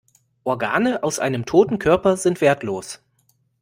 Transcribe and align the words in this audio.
Organe 0.45 1.03
aus 1.03 1.19
einem 1.19 1.45
toten 1.45 1.77
Körper 1.77 2.17
sind 2.17 2.41
wertlos. 2.41 3.03